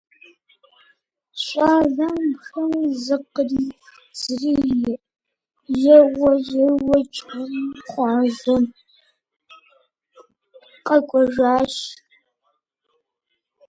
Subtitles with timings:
[1.43, 2.71] Щӏалэм шым
[3.03, 4.55] зыкъридзри
[5.97, 7.43] еуэеуэкӏэ
[7.91, 8.65] къуажэм
[10.85, 11.73] къэкӏуэжащ.